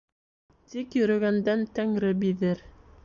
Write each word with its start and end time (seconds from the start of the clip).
Тик 0.71 0.97
йөрөгәндән 0.99 1.61
Тәңре 1.81 2.11
биҙер. 2.25 2.65